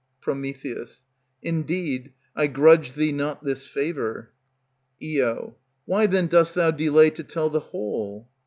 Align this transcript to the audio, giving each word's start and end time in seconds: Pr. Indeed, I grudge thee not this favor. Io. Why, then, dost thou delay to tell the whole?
Pr. 0.19 0.31
Indeed, 1.43 2.11
I 2.35 2.47
grudge 2.47 2.93
thee 2.93 3.11
not 3.11 3.43
this 3.43 3.67
favor. 3.67 4.31
Io. 4.99 5.57
Why, 5.85 6.07
then, 6.07 6.25
dost 6.25 6.55
thou 6.55 6.71
delay 6.71 7.11
to 7.11 7.23
tell 7.23 7.51
the 7.51 7.59
whole? 7.59 8.27